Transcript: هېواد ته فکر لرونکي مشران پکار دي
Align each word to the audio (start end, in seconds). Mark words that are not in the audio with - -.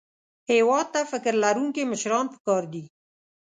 هېواد 0.51 0.87
ته 0.93 0.99
فکر 1.11 1.33
لرونکي 1.43 1.83
مشران 1.91 2.25
پکار 2.33 2.63
دي 2.73 2.83